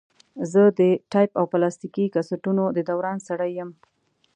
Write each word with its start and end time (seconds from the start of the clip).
زه 0.51 0.61
د 0.79 0.81
ټیپ 1.11 1.31
او 1.39 1.45
پلاستیکي 1.53 2.05
کسټونو 2.15 2.63
د 2.75 2.79
دوران 2.89 3.17
سړی 3.27 3.51
یم. 3.57 3.69